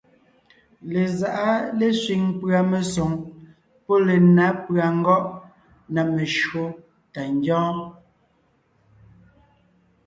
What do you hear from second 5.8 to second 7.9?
na meshÿó tà ńgyɔ́ɔn.